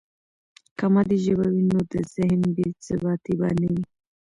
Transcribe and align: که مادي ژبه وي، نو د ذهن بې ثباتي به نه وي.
که 0.77 0.85
مادي 0.93 1.17
ژبه 1.25 1.45
وي، 1.53 1.63
نو 1.71 1.79
د 1.91 1.93
ذهن 2.13 2.41
بې 2.55 2.65
ثباتي 2.85 3.33
به 3.39 3.49
نه 3.59 3.67
وي. 3.73 3.83